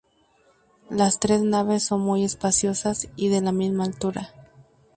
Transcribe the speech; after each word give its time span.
Las 0.89 1.19
tres 1.19 1.41
naves 1.43 1.83
son 1.83 2.01
muy 2.01 2.23
espaciosas 2.23 3.07
y 3.15 3.29
de 3.29 3.39
la 3.39 3.51
misma 3.51 3.83
altura. 3.83 4.33